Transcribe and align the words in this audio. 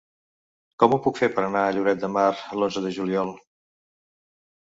Com 0.83 0.93
ho 0.95 0.97
puc 1.07 1.19
fer 1.23 1.27
per 1.33 1.43
anar 1.49 1.65
a 1.65 1.75
Lloret 1.75 2.01
de 2.03 2.09
Mar 2.15 2.25
l'onze 2.61 2.85
de 2.87 2.93
juliol? 2.95 3.29